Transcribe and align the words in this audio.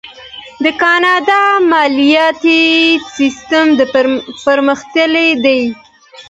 د 0.63 0.65
کاناډا 0.81 1.43
مالیاتي 1.71 2.63
سیستم 3.15 3.65
پرمختللی 4.45 5.29
دی. 5.43 5.61